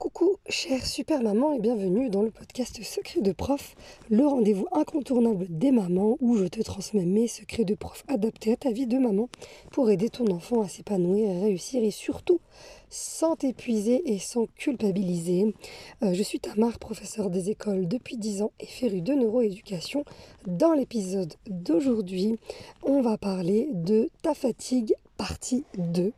Coucou 0.00 0.36
chère 0.48 0.86
super 0.86 1.20
maman 1.20 1.52
et 1.52 1.58
bienvenue 1.58 2.08
dans 2.08 2.22
le 2.22 2.30
podcast 2.30 2.82
Secret 2.82 3.20
de 3.20 3.32
prof, 3.32 3.76
le 4.08 4.26
rendez-vous 4.26 4.66
incontournable 4.72 5.44
des 5.50 5.72
mamans 5.72 6.16
où 6.20 6.38
je 6.38 6.46
te 6.46 6.62
transmets 6.62 7.04
mes 7.04 7.28
secrets 7.28 7.66
de 7.66 7.74
prof 7.74 8.02
adaptés 8.08 8.54
à 8.54 8.56
ta 8.56 8.70
vie 8.70 8.86
de 8.86 8.96
maman 8.96 9.28
pour 9.70 9.90
aider 9.90 10.08
ton 10.08 10.28
enfant 10.28 10.62
à 10.62 10.68
s'épanouir 10.68 11.28
et 11.28 11.40
réussir 11.42 11.84
et 11.84 11.90
surtout 11.90 12.40
sans 12.88 13.36
t'épuiser 13.36 14.10
et 14.10 14.18
sans 14.18 14.46
culpabiliser. 14.56 15.54
Euh, 16.02 16.14
je 16.14 16.22
suis 16.22 16.40
Tamar, 16.40 16.78
professeur 16.78 17.28
des 17.28 17.50
écoles 17.50 17.86
depuis 17.86 18.16
10 18.16 18.40
ans 18.40 18.52
et 18.58 18.66
férue 18.66 19.02
de 19.02 19.12
neuroéducation. 19.12 20.06
Dans 20.46 20.72
l'épisode 20.72 21.34
d'aujourd'hui, 21.46 22.38
on 22.84 23.02
va 23.02 23.18
parler 23.18 23.68
de 23.74 24.08
ta 24.22 24.32
fatigue 24.32 24.94
partie 25.18 25.66
2. 25.76 26.14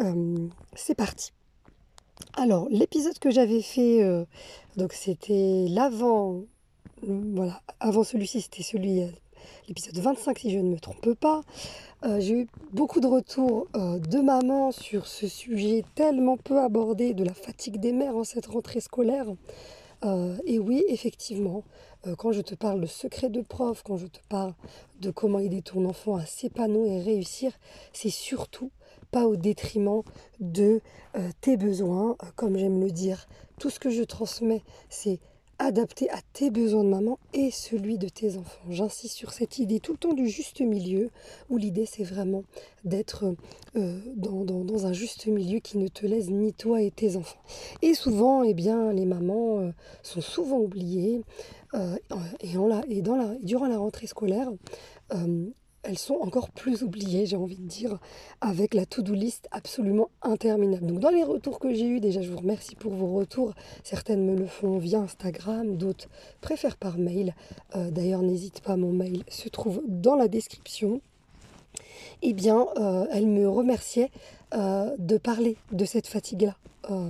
Euh, 0.00 0.48
c'est 0.74 0.96
parti. 0.96 1.30
Alors, 2.34 2.66
l'épisode 2.70 3.18
que 3.18 3.30
j'avais 3.30 3.60
fait, 3.60 4.02
euh, 4.02 4.24
donc 4.78 4.94
c'était 4.94 5.66
l'avant, 5.68 6.40
voilà, 7.02 7.60
avant 7.78 8.04
celui-ci, 8.04 8.40
c'était 8.40 8.62
celui, 8.62 9.02
euh, 9.02 9.08
l'épisode 9.68 9.98
25 9.98 10.38
si 10.38 10.50
je 10.50 10.58
ne 10.58 10.70
me 10.70 10.78
trompe 10.78 11.12
pas. 11.12 11.42
Euh, 12.04 12.20
j'ai 12.20 12.32
eu 12.32 12.48
beaucoup 12.72 13.00
de 13.00 13.06
retours 13.06 13.68
de 13.74 14.20
mamans 14.20 14.72
sur 14.72 15.06
ce 15.06 15.28
sujet 15.28 15.84
tellement 15.94 16.38
peu 16.38 16.58
abordé 16.58 17.12
de 17.12 17.22
la 17.22 17.34
fatigue 17.34 17.78
des 17.78 17.92
mères 17.92 18.16
en 18.16 18.24
cette 18.24 18.46
rentrée 18.46 18.80
scolaire. 18.80 19.26
et 20.46 20.58
oui, 20.58 20.82
effectivement, 20.88 21.64
quand 22.16 22.32
je 22.32 22.40
te 22.40 22.54
parle 22.54 22.80
de 22.80 22.86
secret 22.86 23.28
de 23.28 23.42
prof, 23.42 23.82
quand 23.84 23.98
je 23.98 24.06
te 24.06 24.18
parle 24.28 24.54
de 25.00 25.10
comment 25.10 25.38
aider 25.38 25.60
ton 25.60 25.84
enfant 25.84 26.16
à 26.16 26.24
s'épanouir 26.24 26.92
et 26.92 27.02
réussir, 27.02 27.52
c'est 27.92 28.10
surtout 28.10 28.70
pas 29.12 29.26
au 29.26 29.36
détriment 29.36 30.02
de 30.40 30.80
euh, 31.16 31.28
tes 31.40 31.56
besoins. 31.56 32.16
Euh, 32.22 32.26
comme 32.34 32.56
j'aime 32.56 32.80
le 32.80 32.90
dire, 32.90 33.28
tout 33.60 33.70
ce 33.70 33.78
que 33.78 33.90
je 33.90 34.02
transmets, 34.02 34.62
c'est 34.88 35.20
adapté 35.58 36.10
à 36.10 36.18
tes 36.32 36.50
besoins 36.50 36.82
de 36.82 36.88
maman 36.88 37.20
et 37.34 37.52
celui 37.52 37.98
de 37.98 38.08
tes 38.08 38.36
enfants. 38.36 38.62
J'insiste 38.68 39.14
sur 39.14 39.32
cette 39.32 39.60
idée 39.60 39.78
tout 39.78 39.92
le 39.92 39.98
temps 39.98 40.14
du 40.14 40.26
juste 40.26 40.60
milieu, 40.60 41.10
où 41.50 41.56
l'idée 41.56 41.86
c'est 41.86 42.02
vraiment 42.02 42.42
d'être 42.84 43.32
euh, 43.76 44.00
dans, 44.16 44.86
un 44.86 44.92
juste 44.92 45.26
milieu 45.26 45.60
qui 45.60 45.78
ne 45.78 45.86
te 45.86 46.04
laisse 46.04 46.30
ni 46.30 46.52
toi 46.52 46.82
et 46.82 46.90
tes 46.90 47.16
enfants. 47.16 47.38
Et 47.82 47.94
souvent, 47.94 48.42
eh 48.42 48.54
bien, 48.54 48.92
les 48.92 49.04
mamans 49.04 49.70
sont 50.02 50.22
souvent 50.22 50.58
oubliées 50.58 51.20
et, 51.74 52.56
en 52.56 52.66
la, 52.66 52.82
et, 52.88 53.02
dans 53.02 53.16
la, 53.16 53.34
durant 53.42 53.68
la 53.68 53.78
rentrée 53.78 54.08
scolaire, 54.08 54.50
elles 55.82 55.98
sont 55.98 56.18
encore 56.20 56.50
plus 56.50 56.82
oubliées, 56.82 57.26
j'ai 57.26 57.36
envie 57.36 57.56
de 57.56 57.66
dire, 57.66 57.98
avec 58.40 58.74
la 58.74 58.86
to-do 58.86 59.14
list 59.14 59.48
absolument 59.50 60.10
interminable. 60.22 60.86
Donc 60.86 61.00
dans 61.00 61.10
les 61.10 61.24
retours 61.24 61.58
que 61.58 61.72
j'ai 61.74 61.86
eus, 61.86 62.00
déjà 62.00 62.22
je 62.22 62.30
vous 62.30 62.38
remercie 62.38 62.76
pour 62.76 62.92
vos 62.92 63.14
retours. 63.14 63.54
Certaines 63.82 64.24
me 64.24 64.36
le 64.36 64.46
font 64.46 64.78
via 64.78 65.00
Instagram, 65.00 65.76
d'autres 65.76 66.08
préfèrent 66.40 66.76
par 66.76 66.98
mail. 66.98 67.34
Euh, 67.74 67.90
d'ailleurs, 67.90 68.22
n'hésite 68.22 68.60
pas, 68.60 68.76
mon 68.76 68.92
mail 68.92 69.24
se 69.28 69.48
trouve 69.48 69.82
dans 69.86 70.14
la 70.14 70.28
description. 70.28 71.00
Eh 72.22 72.32
bien, 72.32 72.66
euh, 72.76 73.06
elles 73.12 73.26
me 73.26 73.48
remerciaient 73.48 74.10
euh, 74.54 74.94
de 74.98 75.16
parler 75.16 75.56
de 75.72 75.84
cette 75.84 76.06
fatigue-là. 76.06 76.56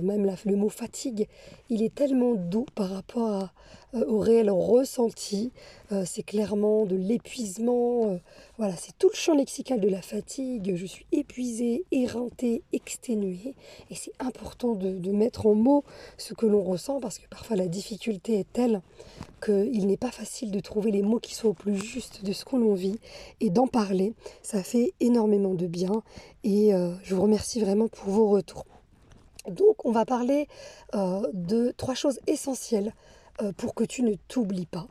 même 0.01 0.35
le 0.45 0.55
mot 0.55 0.69
fatigue, 0.69 1.27
il 1.69 1.81
est 1.81 1.93
tellement 1.93 2.35
doux 2.35 2.65
par 2.75 2.89
rapport 2.89 3.49
euh, 3.95 4.05
au 4.07 4.19
réel 4.19 4.49
ressenti. 4.49 5.51
Euh, 5.91 6.03
c'est 6.05 6.23
clairement 6.23 6.85
de 6.85 6.95
l'épuisement. 6.95 8.09
Euh, 8.09 8.17
voilà, 8.57 8.75
c'est 8.75 8.97
tout 8.97 9.09
le 9.09 9.15
champ 9.15 9.35
lexical 9.35 9.79
de 9.79 9.87
la 9.87 10.01
fatigue. 10.01 10.75
Je 10.75 10.85
suis 10.85 11.05
épuisée, 11.11 11.85
éreintée, 11.91 12.63
exténuée. 12.73 13.55
Et 13.91 13.95
c'est 13.95 14.13
important 14.19 14.73
de, 14.73 15.11
mettre 15.11 15.45
en 15.45 15.53
mots 15.53 15.83
ce 16.17 16.33
que 16.33 16.47
l'on 16.47 16.63
ressent 16.63 16.99
parce 16.99 17.19
que 17.19 17.27
parfois 17.29 17.55
la 17.55 17.67
difficulté 17.67 18.39
est 18.39 18.51
telle 18.51 18.81
qu'il 19.45 19.85
n'est 19.85 19.97
pas 19.97 20.11
facile 20.11 20.49
de 20.49 20.59
trouver 20.59 20.89
les 20.89 21.03
mots 21.03 21.19
qui 21.19 21.35
soient 21.35 21.51
au 21.51 21.53
plus 21.53 21.77
juste 21.77 22.25
de 22.25 22.33
ce 22.33 22.45
qu'on 22.45 22.73
vit. 22.73 22.99
Et 23.41 23.51
d'en 23.51 23.67
parler, 23.67 24.13
ça 24.41 24.63
fait 24.63 24.82
énormément 24.99 25.53
de 25.53 25.67
bien. 25.67 26.03
Et 26.43 26.71
je 27.03 27.15
vous 27.15 27.21
remercie 27.21 27.61
vraiment 27.61 27.87
pour 27.87 28.09
vos 28.09 28.29
retours. 28.29 28.65
Donc 29.49 29.85
on 29.85 29.91
va 29.91 30.05
parler 30.05 30.47
de 30.93 31.71
trois 31.77 31.95
choses 31.95 32.19
essentielles 32.27 32.93
euh, 33.41 33.51
pour 33.51 33.73
que 33.73 33.83
tu 33.83 34.03
ne 34.03 34.13
t'oublies 34.27 34.67
pas. 34.67 34.87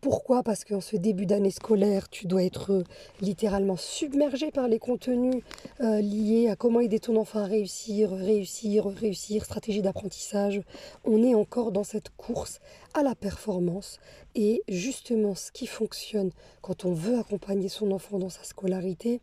Pourquoi? 0.00 0.42
Parce 0.42 0.64
qu'en 0.64 0.80
ce 0.80 0.96
début 0.96 1.26
d'année 1.26 1.50
scolaire, 1.50 2.08
tu 2.08 2.26
dois 2.26 2.44
être 2.44 2.72
euh, 2.72 2.84
littéralement 3.20 3.76
submergé 3.76 4.50
par 4.50 4.68
les 4.68 4.78
contenus 4.78 5.42
euh, 5.80 6.00
liés 6.00 6.48
à 6.48 6.56
comment 6.56 6.80
aider 6.80 7.00
ton 7.00 7.16
enfant 7.16 7.40
à 7.40 7.44
réussir, 7.44 8.10
réussir, 8.10 8.86
réussir, 8.86 9.44
stratégie 9.44 9.82
d'apprentissage. 9.82 10.60
On 11.04 11.22
est 11.22 11.34
encore 11.34 11.72
dans 11.72 11.84
cette 11.84 12.10
course 12.10 12.60
à 12.94 13.02
la 13.02 13.14
performance. 13.14 13.98
Et 14.34 14.62
justement, 14.68 15.34
ce 15.34 15.50
qui 15.50 15.66
fonctionne 15.66 16.30
quand 16.60 16.84
on 16.84 16.92
veut 16.92 17.18
accompagner 17.18 17.68
son 17.68 17.90
enfant 17.90 18.18
dans 18.18 18.28
sa 18.28 18.44
scolarité, 18.44 19.20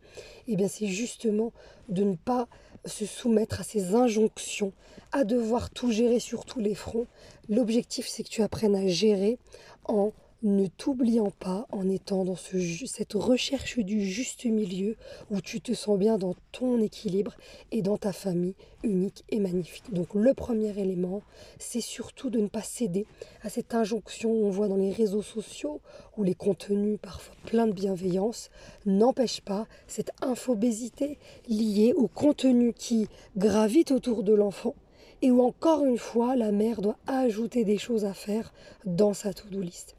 eh 0.48 0.56
bien, 0.56 0.68
c'est 0.68 0.88
justement 0.88 1.52
de 1.88 2.02
ne 2.02 2.16
pas 2.16 2.48
se 2.84 3.06
soumettre 3.06 3.60
à 3.60 3.64
ces 3.64 3.94
injonctions, 3.94 4.72
à 5.12 5.24
devoir 5.24 5.70
tout 5.70 5.90
gérer 5.90 6.18
sur 6.18 6.44
tous 6.44 6.60
les 6.60 6.74
fronts. 6.74 7.06
L'objectif, 7.48 8.08
c'est 8.08 8.24
que 8.24 8.28
tu 8.28 8.42
apprennes 8.42 8.76
à 8.76 8.86
gérer 8.86 9.38
en 9.84 10.12
ne 10.44 10.66
t'oubliant 10.66 11.30
pas, 11.30 11.66
en 11.72 11.88
étant 11.88 12.24
dans 12.24 12.36
ce, 12.36 12.58
cette 12.86 13.14
recherche 13.14 13.78
du 13.78 14.04
juste 14.04 14.44
milieu 14.44 14.96
où 15.30 15.40
tu 15.40 15.62
te 15.62 15.72
sens 15.72 15.98
bien 15.98 16.18
dans 16.18 16.34
ton 16.52 16.80
équilibre 16.80 17.34
et 17.72 17.80
dans 17.80 17.96
ta 17.96 18.12
famille 18.12 18.54
unique 18.82 19.24
et 19.30 19.40
magnifique. 19.40 19.92
Donc 19.92 20.14
le 20.14 20.34
premier 20.34 20.78
élément, 20.78 21.22
c'est 21.58 21.80
surtout 21.80 22.28
de 22.28 22.40
ne 22.40 22.48
pas 22.48 22.62
céder 22.62 23.06
à 23.42 23.48
cette 23.48 23.74
injonction 23.74 24.30
on 24.30 24.50
voit 24.50 24.68
dans 24.68 24.76
les 24.76 24.92
réseaux 24.92 25.22
sociaux 25.22 25.80
où 26.18 26.22
les 26.22 26.34
contenus 26.34 26.98
parfois 27.00 27.34
pleins 27.46 27.66
de 27.66 27.72
bienveillance 27.72 28.50
n'empêchent 28.84 29.40
pas 29.40 29.66
cette 29.86 30.10
infobésité 30.20 31.18
liée 31.48 31.94
au 31.96 32.06
contenu 32.06 32.74
qui 32.74 33.08
gravite 33.38 33.92
autour 33.92 34.22
de 34.22 34.34
l'enfant 34.34 34.74
et 35.22 35.30
où 35.30 35.40
encore 35.40 35.86
une 35.86 35.96
fois 35.96 36.36
la 36.36 36.52
mère 36.52 36.82
doit 36.82 36.98
ajouter 37.06 37.64
des 37.64 37.78
choses 37.78 38.04
à 38.04 38.12
faire 38.12 38.52
dans 38.84 39.14
sa 39.14 39.32
to-do 39.32 39.62
list. 39.62 39.96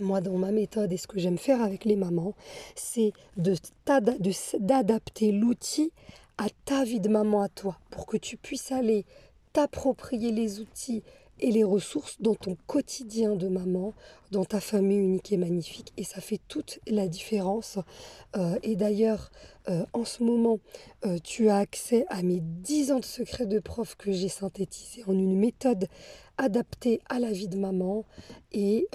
Moi, 0.00 0.20
dans 0.20 0.36
ma 0.36 0.52
méthode 0.52 0.92
et 0.92 0.96
ce 0.96 1.06
que 1.06 1.18
j'aime 1.18 1.38
faire 1.38 1.62
avec 1.62 1.84
les 1.84 1.96
mamans, 1.96 2.34
c'est 2.74 3.12
d'adapter 3.36 5.32
l'outil 5.32 5.92
à 6.38 6.46
ta 6.64 6.84
vie 6.84 7.00
de 7.00 7.08
maman 7.08 7.42
à 7.42 7.48
toi, 7.48 7.78
pour 7.90 8.06
que 8.06 8.16
tu 8.16 8.36
puisses 8.36 8.72
aller 8.72 9.04
t'approprier 9.52 10.32
les 10.32 10.60
outils 10.60 11.02
et 11.40 11.50
les 11.50 11.64
ressources 11.64 12.20
dans 12.20 12.34
ton 12.34 12.56
quotidien 12.66 13.34
de 13.34 13.48
maman, 13.48 13.94
dans 14.30 14.44
ta 14.44 14.60
famille 14.60 14.98
unique 14.98 15.32
et 15.32 15.36
magnifique. 15.36 15.92
Et 15.96 16.04
ça 16.04 16.20
fait 16.20 16.40
toute 16.48 16.78
la 16.86 17.08
différence. 17.08 17.78
Euh, 18.36 18.58
et 18.62 18.76
d'ailleurs, 18.76 19.30
euh, 19.68 19.84
en 19.92 20.04
ce 20.04 20.22
moment, 20.22 20.60
euh, 21.04 21.18
tu 21.22 21.48
as 21.48 21.56
accès 21.56 22.04
à 22.08 22.22
mes 22.22 22.40
10 22.40 22.92
ans 22.92 23.00
de 23.00 23.04
secrets 23.04 23.46
de 23.46 23.58
prof 23.58 23.96
que 23.96 24.12
j'ai 24.12 24.28
synthétisés 24.28 25.02
en 25.06 25.12
une 25.12 25.38
méthode 25.38 25.88
adaptée 26.36 27.00
à 27.08 27.18
la 27.18 27.32
vie 27.32 27.48
de 27.48 27.56
maman. 27.58 28.04
Et 28.52 28.86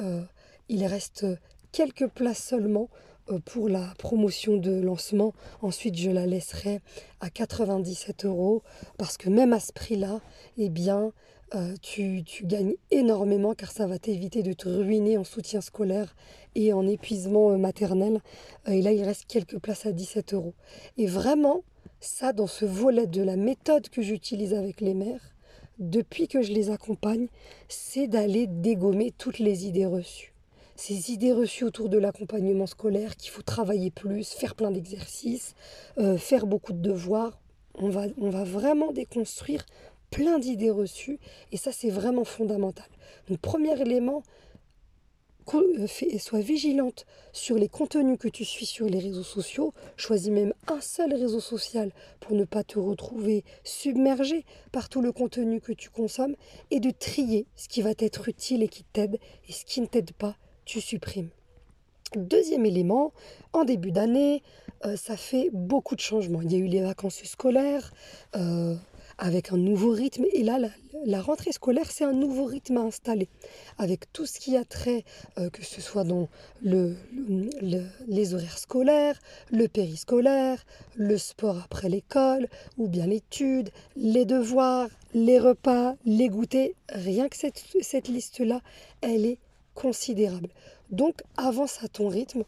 il 0.69 0.85
reste 0.85 1.25
quelques 1.71 2.07
places 2.07 2.43
seulement 2.43 2.89
euh, 3.31 3.39
pour 3.39 3.69
la 3.69 3.93
promotion 3.97 4.57
de 4.57 4.79
lancement. 4.79 5.33
Ensuite, 5.61 5.97
je 5.97 6.11
la 6.11 6.27
laisserai 6.27 6.79
à 7.21 7.29
97 7.29 8.25
euros 8.25 8.61
parce 8.97 9.17
que 9.17 9.29
même 9.29 9.51
à 9.51 9.59
ce 9.59 9.73
prix-là, 9.73 10.21
eh 10.57 10.69
bien, 10.69 11.11
euh, 11.55 11.73
tu, 11.81 12.23
gagnes 12.43 12.75
énormément 12.91 13.53
car 13.53 13.71
ça 13.71 13.87
va 13.87 13.97
t'éviter 13.97 14.43
de 14.43 14.53
te 14.53 14.69
ruiner 14.69 15.17
en 15.17 15.23
soutien 15.23 15.61
scolaire 15.61 16.15
et 16.53 16.71
en 16.71 16.87
épuisement 16.87 17.51
euh, 17.51 17.57
maternel. 17.57 18.21
et 18.67 18.81
là, 18.81 18.91
il 18.91 19.03
reste 19.03 19.25
quelques 19.27 19.59
places 19.59 19.85
à 19.87 19.91
17 19.91 20.33
euros. 20.33 20.53
Et 20.97 21.07
vraiment, 21.07 21.63
ça, 21.99 22.31
dans 22.31 22.47
ce 22.47 22.65
volet 22.65 23.07
de 23.07 23.23
la 23.23 23.37
méthode 23.37 23.89
que 23.89 24.03
j'utilise 24.03 24.53
avec 24.53 24.81
les 24.81 24.93
mères, 24.93 25.33
depuis 25.79 26.27
que 26.27 26.43
je 26.43 26.53
les 26.53 26.69
accompagne, 26.69 27.27
c'est 27.67 28.07
d'aller 28.07 28.47
dégommer 28.47 29.11
toutes 29.11 29.39
les 29.39 29.65
idées 29.65 29.87
reçues 29.87 30.34
ces 30.75 31.11
idées 31.11 31.31
reçues 31.31 31.63
autour 31.63 31.89
de 31.89 31.97
l'accompagnement 31.97 32.67
scolaire, 32.67 33.15
qu'il 33.15 33.31
faut 33.31 33.41
travailler 33.41 33.91
plus, 33.91 34.29
faire 34.29 34.55
plein 34.55 34.71
d'exercices, 34.71 35.55
euh, 35.97 36.17
faire 36.17 36.45
beaucoup 36.45 36.73
de 36.73 36.81
devoirs. 36.81 37.39
On 37.75 37.89
va, 37.89 38.05
on 38.17 38.29
va 38.29 38.43
vraiment 38.43 38.91
déconstruire 38.91 39.65
plein 40.11 40.39
d'idées 40.39 40.71
reçues 40.71 41.19
et 41.51 41.57
ça 41.57 41.71
c'est 41.71 41.89
vraiment 41.89 42.23
fondamental. 42.23 42.85
Donc 43.27 43.39
premier 43.39 43.79
élément, 43.81 44.23
euh, 45.53 45.87
sois 46.17 46.39
vigilante 46.39 47.05
sur 47.31 47.57
les 47.57 47.69
contenus 47.69 48.17
que 48.17 48.27
tu 48.27 48.43
suis 48.43 48.65
sur 48.65 48.87
les 48.87 48.99
réseaux 48.99 49.23
sociaux. 49.23 49.73
Choisis 49.95 50.31
même 50.31 50.53
un 50.67 50.81
seul 50.81 51.13
réseau 51.13 51.39
social 51.39 51.91
pour 52.19 52.35
ne 52.35 52.45
pas 52.45 52.63
te 52.63 52.79
retrouver 52.79 53.43
submergé 53.63 54.43
par 54.71 54.89
tout 54.89 55.01
le 55.01 55.11
contenu 55.11 55.61
que 55.61 55.71
tu 55.71 55.89
consommes 55.89 56.35
et 56.71 56.79
de 56.79 56.89
trier 56.89 57.45
ce 57.55 57.67
qui 57.67 57.81
va 57.81 57.93
t'être 57.93 58.27
utile 58.27 58.63
et 58.63 58.67
qui 58.67 58.83
t'aide 58.83 59.19
et 59.47 59.51
ce 59.51 59.65
qui 59.65 59.81
ne 59.81 59.85
t'aide 59.85 60.13
pas 60.13 60.35
tu 60.65 60.81
supprimes. 60.81 61.29
Deuxième 62.15 62.65
élément, 62.65 63.13
en 63.53 63.65
début 63.65 63.91
d'année, 63.91 64.43
euh, 64.85 64.95
ça 64.95 65.17
fait 65.17 65.49
beaucoup 65.51 65.95
de 65.95 66.01
changements. 66.01 66.41
Il 66.41 66.51
y 66.51 66.55
a 66.55 66.59
eu 66.59 66.67
les 66.67 66.81
vacances 66.81 67.23
scolaires. 67.23 67.91
Euh, 68.35 68.75
avec 69.17 69.51
un 69.51 69.57
nouveau 69.57 69.91
rythme. 69.91 70.25
Et 70.33 70.43
là, 70.43 70.59
la, 71.05 71.21
rentrée 71.21 71.51
scolaire, 71.51 71.89
c'est 71.91 72.03
un 72.03 72.13
nouveau 72.13 72.45
rythme 72.45 72.77
à 72.77 72.81
installer, 72.81 73.29
avec 73.77 74.11
tout 74.11 74.25
ce 74.25 74.39
qui 74.39 74.57
a 74.57 74.65
trait, 74.65 75.03
euh, 75.37 75.49
que 75.49 75.63
ce 75.63 75.81
soit 75.81 76.03
dans 76.03 76.27
le, 76.61 76.95
les 78.07 78.33
horaires 78.33 78.57
scolaires, 78.57 79.19
le 79.51 79.67
périscolaire, 79.67 80.65
le 80.95 81.17
sport 81.17 81.61
après 81.63 81.89
l'école, 81.89 82.47
ou 82.77 82.87
bien 82.87 83.07
l'étude, 83.07 83.69
les 83.95 84.25
devoirs, 84.25 84.89
les 85.13 85.39
repas, 85.39 85.95
les 86.05 86.29
goûters. 86.29 86.71
Rien 86.89 87.29
que 87.29 87.37
cette, 87.37 87.63
cette 87.81 88.07
liste-là, 88.07 88.61
elle 89.01 89.25
est 89.25 89.39
considérable. 89.75 90.49
Donc 90.89 91.21
avance 91.37 91.83
à 91.83 91.87
ton 91.87 92.07
rythme 92.07 92.43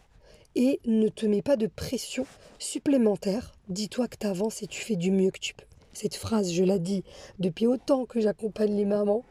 et 0.56 0.80
ne 0.86 1.08
te 1.08 1.28
mets 1.28 1.44
pas 1.44 1.56
de 1.56 1.68
pression 1.68 2.26
supplémentaire. 2.58 3.54
Dis-toi 3.70 4.08
que 4.08 4.18
tu 4.20 4.26
avances 4.26 4.64
et 4.64 4.68
tu 4.68 4.82
fais 4.82 4.96
du 4.96 5.12
mieux 5.12 5.30
que 5.30 5.40
tu 5.40 5.54
peux. 5.54 5.66
Cette 5.94 6.16
phrase, 6.16 6.52
je 6.52 6.64
la 6.64 6.80
dis 6.80 7.04
depuis 7.38 7.68
autant 7.68 8.06
que 8.06 8.20
j'accompagne 8.22 8.76
les 8.76 8.86
mamans. 8.86 9.24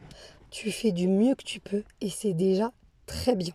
Tu 0.49 0.71
fais 0.71 0.91
du 0.91 1.07
mieux 1.07 1.35
que 1.35 1.43
tu 1.43 1.59
peux 1.59 1.83
et 1.99 2.09
c'est 2.09 2.33
déjà 2.33 2.71
très 3.05 3.35
bien. 3.35 3.53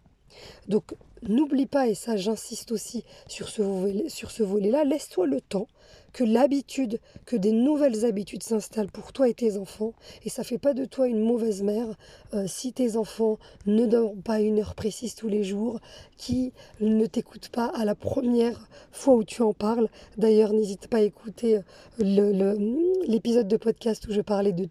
Donc 0.69 0.95
n'oublie 1.29 1.67
pas, 1.67 1.89
et 1.89 1.95
ça 1.95 2.17
j'insiste 2.17 2.73
aussi 2.73 3.05
sur 3.29 3.49
ce, 3.49 3.63
sur 4.09 4.31
ce 4.31 4.43
volet-là, 4.43 4.85
laisse-toi 4.85 5.27
le 5.27 5.41
temps 5.41 5.69
que 6.13 6.25
l'habitude, 6.25 7.01
que 7.25 7.37
des 7.37 7.53
nouvelles 7.53 8.05
habitudes 8.05 8.43
s'installent 8.43 8.91
pour 8.91 9.13
toi 9.13 9.29
et 9.29 9.35
tes 9.35 9.57
enfants. 9.57 9.95
Et 10.25 10.29
ça 10.29 10.45
fait 10.45 10.59
pas 10.59 10.75
de 10.75 10.85
toi 10.85 11.09
une 11.09 11.21
mauvaise 11.21 11.63
mère 11.63 11.87
euh, 12.35 12.47
si 12.47 12.73
tes 12.73 12.97
enfants 12.97 13.39
ne 13.67 13.87
dorment 13.87 14.23
pas 14.23 14.41
une 14.41 14.61
heure 14.61 14.75
précise 14.75 15.15
tous 15.15 15.29
les 15.29 15.43
jours, 15.43 15.81
qui 16.17 16.53
ne 16.81 17.07
t'écoutent 17.07 17.49
pas 17.49 17.67
à 17.67 17.85
la 17.85 17.95
première 17.95 18.69
fois 18.91 19.15
où 19.15 19.25
tu 19.25 19.43
en 19.43 19.55
parles. 19.55 19.89
D'ailleurs, 20.19 20.53
n'hésite 20.53 20.89
pas 20.89 20.99
à 20.99 21.03
écouter 21.03 21.61
euh, 22.01 22.83
l'épisode 23.07 23.49
de 23.49 23.57
podcast 23.57 24.07
où 24.09 24.13
je 24.13 24.21
parlais 24.21 24.53
de, 24.53 24.69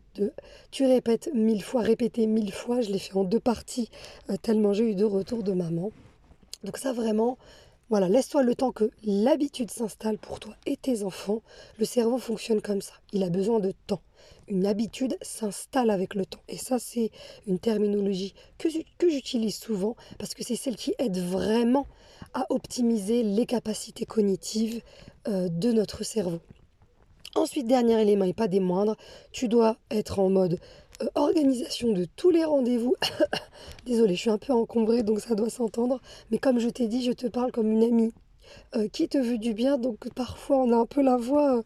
tu 0.70 0.86
répètes 0.86 1.30
mille 1.34 1.64
fois, 1.64 1.82
répéter 1.82 2.28
mille 2.28 2.54
fois. 2.54 2.82
Je 2.82 2.92
l'ai 2.92 3.00
fait 3.00 3.16
en 3.16 3.24
deux 3.24 3.40
parties, 3.40 3.90
euh, 4.30 4.36
tellement 4.42 4.74
j'ai 4.74 4.92
eu 4.92 4.96
de 4.96 5.06
retours 5.06 5.44
de 5.44 5.54
maman. 5.54 5.92
Donc 6.64 6.78
ça 6.78 6.94
vraiment, 6.94 7.38
voilà, 7.90 8.08
laisse-toi 8.08 8.44
le 8.44 8.56
temps 8.56 8.72
que 8.72 8.90
l'habitude 9.04 9.72
s'installe 9.72 10.18
pour 10.18 10.40
toi 10.40 10.56
et 10.66 10.78
tes 10.78 11.04
enfants. 11.04 11.42
Le 11.80 11.86
cerveau 11.86 12.18
fonctionne 12.18 12.62
comme 12.62 12.82
ça. 12.82 12.94
Il 13.14 13.24
a 13.24 13.30
besoin 13.30 13.60
de 13.60 13.74
temps. 13.88 14.02
Une 14.48 14.66
habitude 14.66 15.18
s'installe 15.22 15.90
avec 15.90 16.14
le 16.14 16.26
temps. 16.26 16.42
Et 16.48 16.58
ça, 16.58 16.78
c'est 16.78 17.10
une 17.48 17.60
terminologie 17.60 18.34
que, 18.58 18.70
j'utilise 19.10 19.56
souvent 19.56 19.96
parce 20.20 20.34
que 20.34 20.44
c'est 20.44 20.56
celle 20.56 20.76
qui 20.76 20.94
aide 21.00 21.18
vraiment 21.18 21.88
à 22.34 22.46
optimiser 22.50 23.24
les 23.24 23.46
capacités 23.46 24.06
cognitives 24.06 24.82
euh, 25.28 25.50
de 25.50 25.72
notre 25.72 26.04
cerveau. 26.04 26.40
Ensuite, 27.36 27.66
dernier 27.66 28.02
élément 28.02 28.26
et 28.26 28.34
pas 28.34 28.50
des 28.50 28.60
moindres, 28.60 28.98
tu 29.32 29.48
dois 29.48 29.78
être 29.90 30.20
en 30.20 30.30
mode 30.30 30.60
euh, 31.02 31.08
organisation 31.16 31.92
de 31.92 32.06
tous 32.16 32.30
les 32.30 32.44
rendez-vous. 32.44 32.96
Désolée, 33.86 34.16
je 34.16 34.22
suis 34.22 34.30
un 34.30 34.38
peu 34.38 34.54
encombrée 34.54 35.04
donc 35.04 35.20
ça 35.20 35.36
doit 35.36 35.50
s'entendre. 35.50 36.02
Mais 36.32 36.38
comme 36.38 36.60
je 36.60 36.70
t'ai 36.70 36.88
dit, 36.88 37.04
je 37.04 37.12
te 37.12 37.28
parle 37.28 37.52
comme 37.52 37.72
une 37.72 37.84
amie 37.84 38.14
euh, 38.76 38.88
qui 38.88 39.08
te 39.08 39.18
veut 39.18 39.38
du 39.38 39.54
bien. 39.54 39.78
Donc 39.78 40.10
parfois 40.14 40.58
on 40.58 40.72
a 40.72 40.78
un 40.78 40.86
peu 40.86 41.02
la 41.02 41.18
voix 41.18 41.64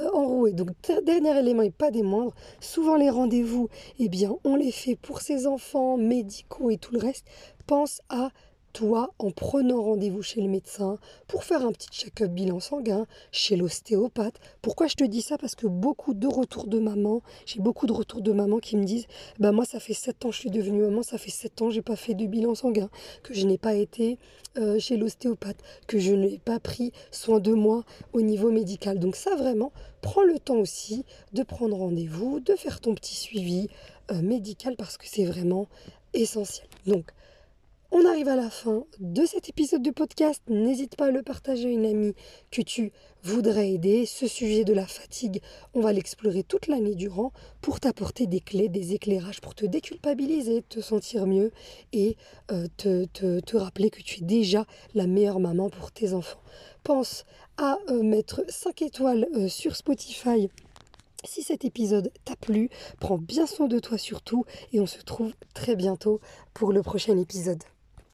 euh, 0.00 0.10
enrouée. 0.12 0.52
Donc 0.52 0.70
dernier 1.04 1.38
élément 1.38 1.62
et 1.62 1.70
pas 1.70 1.90
des 1.90 2.02
moindres, 2.02 2.34
souvent 2.60 2.96
les 2.96 3.10
rendez-vous, 3.10 3.68
eh 3.98 4.08
bien 4.08 4.36
on 4.44 4.56
les 4.56 4.72
fait 4.72 4.96
pour 4.96 5.20
ses 5.20 5.46
enfants, 5.46 5.96
médicaux 5.96 6.70
et 6.70 6.78
tout 6.78 6.92
le 6.92 7.00
reste. 7.00 7.26
Pense 7.66 8.00
à 8.08 8.30
toi 8.72 9.10
en 9.18 9.30
prenant 9.30 9.82
rendez-vous 9.82 10.22
chez 10.22 10.40
le 10.40 10.48
médecin 10.48 10.98
pour 11.26 11.44
faire 11.44 11.64
un 11.64 11.72
petit 11.72 11.88
check-up 11.90 12.30
bilan 12.30 12.60
sanguin, 12.60 13.06
chez 13.32 13.56
l'ostéopathe. 13.56 14.38
Pourquoi 14.62 14.86
je 14.86 14.94
te 14.94 15.04
dis 15.04 15.22
ça? 15.22 15.38
Parce 15.38 15.54
que 15.54 15.66
beaucoup 15.66 16.14
de 16.14 16.26
retours 16.26 16.66
de 16.66 16.78
maman, 16.78 17.22
j'ai 17.46 17.60
beaucoup 17.60 17.86
de 17.86 17.92
retours 17.92 18.22
de 18.22 18.32
maman 18.32 18.58
qui 18.58 18.76
me 18.76 18.84
disent 18.84 19.06
bah 19.38 19.52
moi 19.52 19.64
ça 19.64 19.80
fait 19.80 19.94
7 19.94 20.24
ans 20.24 20.28
que 20.28 20.34
je 20.34 20.40
suis 20.40 20.50
devenue 20.50 20.82
maman, 20.82 21.02
ça 21.02 21.18
fait 21.18 21.30
7 21.30 21.62
ans 21.62 21.68
que 21.68 21.74
j'ai 21.74 21.82
pas 21.82 21.96
fait 21.96 22.14
de 22.14 22.26
bilan 22.26 22.54
sanguin, 22.54 22.90
que 23.22 23.34
je 23.34 23.46
n'ai 23.46 23.58
pas 23.58 23.74
été 23.74 24.18
euh, 24.56 24.78
chez 24.78 24.96
l'ostéopathe, 24.96 25.62
que 25.86 25.98
je 25.98 26.12
n'ai 26.12 26.38
pas 26.38 26.58
pris 26.58 26.92
soin 27.10 27.40
de 27.40 27.52
moi 27.52 27.84
au 28.12 28.20
niveau 28.20 28.50
médical. 28.50 28.98
Donc 28.98 29.16
ça 29.16 29.36
vraiment, 29.36 29.72
prends 30.00 30.24
le 30.24 30.38
temps 30.38 30.56
aussi 30.56 31.04
de 31.32 31.42
prendre 31.42 31.76
rendez-vous, 31.76 32.40
de 32.40 32.54
faire 32.54 32.80
ton 32.80 32.94
petit 32.94 33.14
suivi 33.14 33.68
euh, 34.10 34.22
médical 34.22 34.74
parce 34.76 34.96
que 34.96 35.06
c'est 35.06 35.24
vraiment 35.24 35.68
essentiel. 36.14 36.66
Donc 36.86 37.12
on 37.90 38.04
arrive 38.04 38.28
à 38.28 38.36
la 38.36 38.50
fin 38.50 38.84
de 39.00 39.24
cet 39.24 39.48
épisode 39.48 39.82
de 39.82 39.90
podcast. 39.90 40.42
N'hésite 40.48 40.94
pas 40.96 41.06
à 41.06 41.10
le 41.10 41.22
partager 41.22 41.68
à 41.68 41.72
une 41.72 41.86
amie 41.86 42.14
que 42.50 42.60
tu 42.60 42.92
voudrais 43.22 43.70
aider. 43.70 44.04
Ce 44.04 44.26
sujet 44.26 44.64
de 44.64 44.74
la 44.74 44.86
fatigue, 44.86 45.40
on 45.72 45.80
va 45.80 45.92
l'explorer 45.92 46.42
toute 46.42 46.66
l'année 46.66 46.94
durant 46.94 47.32
pour 47.62 47.80
t'apporter 47.80 48.26
des 48.26 48.40
clés, 48.40 48.68
des 48.68 48.92
éclairages, 48.92 49.40
pour 49.40 49.54
te 49.54 49.64
déculpabiliser, 49.64 50.62
te 50.68 50.80
sentir 50.80 51.26
mieux 51.26 51.50
et 51.92 52.16
euh, 52.52 52.66
te, 52.76 53.56
rappeler 53.56 53.90
que 53.90 54.02
tu 54.02 54.20
es 54.20 54.26
déjà 54.26 54.66
la 54.94 55.06
meilleure 55.06 55.40
maman 55.40 55.70
pour 55.70 55.90
tes 55.90 56.12
enfants. 56.12 56.42
Pense 56.84 57.24
à 57.56 57.78
euh, 57.88 58.02
mettre 58.02 58.44
5 58.48 58.82
étoiles 58.82 59.28
euh, 59.34 59.48
sur 59.48 59.76
Spotify 59.76 60.48
si 61.24 61.42
cet 61.42 61.64
épisode 61.64 62.12
t'a 62.24 62.36
plu, 62.36 62.70
prends 63.00 63.18
bien 63.18 63.46
soin 63.46 63.66
de 63.66 63.80
toi 63.80 63.98
surtout 63.98 64.44
et 64.72 64.78
on 64.78 64.86
se 64.86 65.02
trouve 65.02 65.32
très 65.52 65.74
bientôt 65.74 66.20
pour 66.54 66.72
le 66.72 66.82
prochain 66.82 67.18
épisode. 67.18 67.64